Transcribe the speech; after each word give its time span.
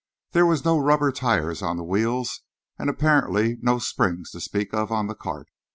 There 0.31 0.47
were 0.47 0.57
no 0.65 0.79
rubber 0.79 1.11
tyres 1.11 1.61
on 1.61 1.77
the 1.77 1.83
wheels, 1.83 2.41
and 2.79 2.89
apparently 2.89 3.59
no 3.61 3.77
springs 3.77 4.31
to 4.31 4.41
speak 4.41 4.73
of 4.73 4.91
on 4.91 5.05
the 5.05 5.13
cart. 5.13 5.47